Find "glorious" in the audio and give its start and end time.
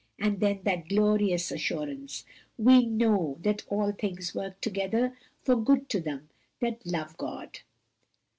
0.89-1.51